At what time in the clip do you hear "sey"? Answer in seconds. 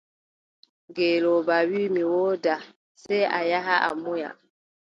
3.03-3.23